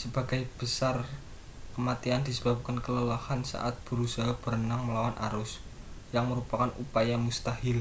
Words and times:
sebagian 0.00 0.46
besar 0.60 0.96
kematian 1.74 2.22
disebabkan 2.28 2.76
kelelahan 2.84 3.42
saat 3.52 3.74
berusaha 3.90 4.32
berenang 4.42 4.82
melawan 4.86 5.16
arus 5.26 5.52
yang 6.14 6.24
merupakan 6.30 6.70
upaya 6.82 7.16
mustahil 7.26 7.78